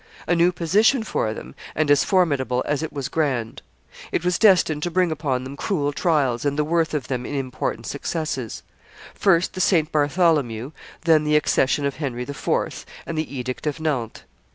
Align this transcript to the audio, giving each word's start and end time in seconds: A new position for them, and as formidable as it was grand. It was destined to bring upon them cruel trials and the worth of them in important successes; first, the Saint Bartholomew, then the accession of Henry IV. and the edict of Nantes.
A 0.27 0.33
new 0.35 0.51
position 0.51 1.03
for 1.03 1.31
them, 1.31 1.53
and 1.75 1.91
as 1.91 2.03
formidable 2.03 2.63
as 2.65 2.81
it 2.81 2.91
was 2.91 3.07
grand. 3.07 3.61
It 4.11 4.25
was 4.25 4.39
destined 4.39 4.81
to 4.81 4.89
bring 4.89 5.11
upon 5.11 5.43
them 5.43 5.55
cruel 5.55 5.93
trials 5.93 6.43
and 6.43 6.57
the 6.57 6.63
worth 6.63 6.95
of 6.95 7.07
them 7.07 7.23
in 7.23 7.35
important 7.35 7.85
successes; 7.85 8.63
first, 9.13 9.53
the 9.53 9.61
Saint 9.61 9.91
Bartholomew, 9.91 10.71
then 11.01 11.23
the 11.23 11.35
accession 11.35 11.85
of 11.85 11.97
Henry 11.97 12.23
IV. 12.23 12.83
and 13.05 13.15
the 13.15 13.31
edict 13.35 13.67
of 13.67 13.79
Nantes. 13.79 14.23